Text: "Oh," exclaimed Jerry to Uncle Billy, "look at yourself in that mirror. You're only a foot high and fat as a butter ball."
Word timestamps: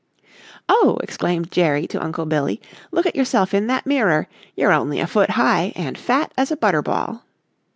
"Oh," 0.67 0.97
exclaimed 1.03 1.51
Jerry 1.51 1.85
to 1.85 2.03
Uncle 2.03 2.25
Billy, 2.25 2.59
"look 2.89 3.05
at 3.05 3.15
yourself 3.15 3.53
in 3.53 3.67
that 3.67 3.85
mirror. 3.85 4.27
You're 4.55 4.71
only 4.71 4.99
a 4.99 5.05
foot 5.05 5.29
high 5.29 5.73
and 5.75 5.95
fat 5.95 6.33
as 6.35 6.49
a 6.49 6.57
butter 6.57 6.81
ball." 6.81 7.23